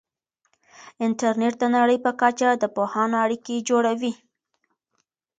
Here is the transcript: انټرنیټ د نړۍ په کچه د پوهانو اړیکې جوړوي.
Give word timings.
انټرنیټ 1.05 1.53
د 1.59 1.63
نړۍ 1.77 1.97
په 2.05 2.11
کچه 2.21 2.49
د 2.57 2.63
پوهانو 2.75 3.15
اړیکې 3.25 3.65
جوړوي. 3.69 4.13